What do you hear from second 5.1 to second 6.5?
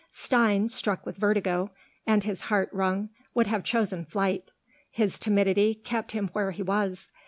timidity kept him where